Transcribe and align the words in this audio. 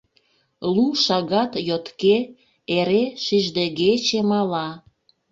Лу 0.73 0.85
шагат 1.03 1.51
йотке 1.69 2.17
эре 2.77 3.03
шиждегече 3.23 4.19
мала. 4.31 4.67